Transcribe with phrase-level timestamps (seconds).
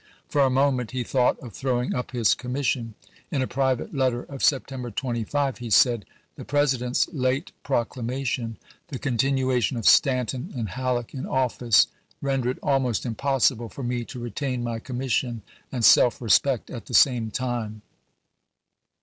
[0.27, 2.95] For a moment he thought of throwing up his commission.
[3.29, 4.33] In a private letter 1862.
[4.33, 6.05] of September 25 he said:"
[6.37, 11.85] The President's late Proclamation, the continuation of Stanton and Halleck in office,
[12.19, 16.87] render it almost impossible for me lan'sown to retain my commission and self respect at
[16.87, 17.25] the story,",.„p.
[17.29, 17.33] 615.
[17.35, 17.81] same time."